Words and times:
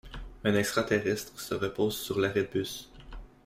Un 0.43 0.55
extra-terrestre 0.55 1.39
se 1.39 1.53
repose 1.53 1.93
sur 1.95 2.19
l'arrêt 2.19 2.41
de 2.41 2.47
bus. 2.47 2.89